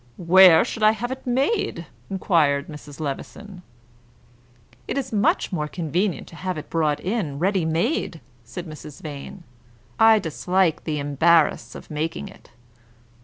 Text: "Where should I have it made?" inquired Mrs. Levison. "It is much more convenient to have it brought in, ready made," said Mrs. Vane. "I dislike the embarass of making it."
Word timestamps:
"Where 0.17 0.65
should 0.65 0.81
I 0.81 0.93
have 0.93 1.11
it 1.11 1.27
made?" 1.27 1.85
inquired 2.09 2.69
Mrs. 2.69 2.99
Levison. 2.99 3.61
"It 4.87 4.97
is 4.97 5.13
much 5.13 5.51
more 5.51 5.67
convenient 5.67 6.27
to 6.29 6.35
have 6.37 6.57
it 6.57 6.71
brought 6.71 6.99
in, 6.99 7.37
ready 7.37 7.65
made," 7.65 8.19
said 8.43 8.65
Mrs. 8.65 9.03
Vane. 9.03 9.43
"I 9.99 10.17
dislike 10.17 10.85
the 10.85 10.97
embarass 10.97 11.75
of 11.75 11.91
making 11.91 12.29
it." 12.29 12.49